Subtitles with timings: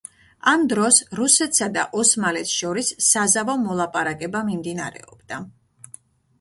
[0.51, 5.43] ამ დროს რუსეთსა და ოსმალეთს შორის საზავო მოლაპარაკება მიმდინარეობდა.